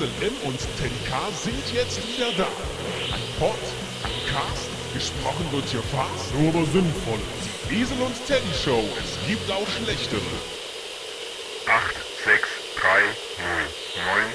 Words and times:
Axel 0.00 0.08
M 0.22 0.32
und 0.48 0.60
Ten 0.80 0.92
K 1.10 1.18
sind 1.42 1.74
jetzt 1.74 1.96
wieder 2.06 2.30
da. 2.36 2.46
Ein 3.12 3.20
Pod, 3.40 3.56
ein 4.04 4.32
Cast, 4.32 4.68
gesprochen 4.94 5.44
wird 5.50 5.64
hier 5.70 5.82
fast, 5.90 6.32
nur 6.38 6.50
aber 6.50 6.64
sinnvoll. 6.70 7.18
Die 7.68 7.80
Esel 7.82 8.00
und 8.02 8.26
Teddy 8.26 8.46
Show, 8.64 8.84
es 8.96 9.26
gibt 9.28 9.50
auch 9.50 9.66
schlechtere. 9.82 10.20
8, 11.66 11.96
6, 12.24 12.48
3, 12.80 12.88
0, 13.42 14.14
9, 14.22 14.30